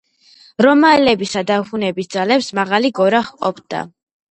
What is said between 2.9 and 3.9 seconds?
გორა ჰყოფდა.